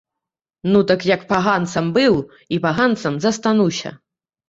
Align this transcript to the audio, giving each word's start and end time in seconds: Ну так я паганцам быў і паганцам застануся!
Ну 0.75 0.81
так 0.91 1.05
я 1.09 1.17
паганцам 1.35 1.93
быў 1.99 2.19
і 2.55 2.63
паганцам 2.67 3.23
застануся! 3.27 3.99